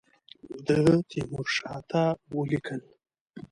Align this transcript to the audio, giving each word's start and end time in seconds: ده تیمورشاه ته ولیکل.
ده 0.65 0.77
تیمورشاه 1.09 1.79
ته 1.89 2.01
ولیکل. 2.37 2.81